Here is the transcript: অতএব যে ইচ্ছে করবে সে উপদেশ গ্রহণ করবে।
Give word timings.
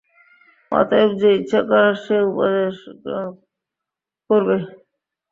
অতএব 0.71 1.09
যে 1.21 1.29
ইচ্ছে 1.37 1.59
করবে 1.63 1.93
সে 2.03 2.15
উপদেশ 2.29 2.75
গ্রহণ 3.01 3.29
করবে। 4.29 4.57